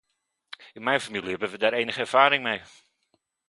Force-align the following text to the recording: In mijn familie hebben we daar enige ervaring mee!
In 0.73 0.83
mijn 0.83 1.01
familie 1.01 1.29
hebben 1.29 1.49
we 1.49 1.57
daar 1.57 1.73
enige 1.73 1.99
ervaring 1.99 2.43
mee! 2.43 2.61